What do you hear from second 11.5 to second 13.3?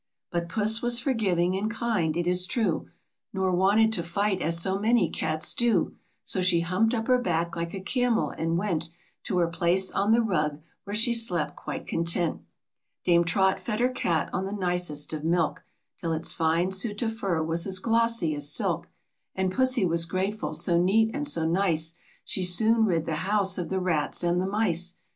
quite content. Dame